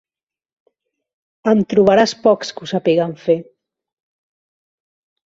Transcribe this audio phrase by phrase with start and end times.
[1.51, 3.37] En trobaràs pocs que ho sàpiguen fer.